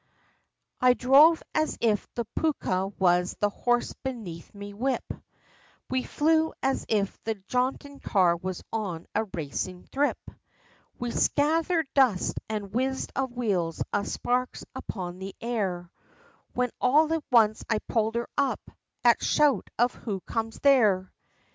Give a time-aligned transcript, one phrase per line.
[0.79, 5.05] I dhrove as if the Phooka was the horse beneath me whip,
[5.91, 10.17] We flew, as if the jauntin' car was on a racin' thrip,
[10.97, 15.91] We scatthered dust, an' whizz of wheels, an' sparks upon the air,
[16.53, 18.71] When all at once, I pulled her up,
[19.03, 21.13] at shout of "Who comes there?"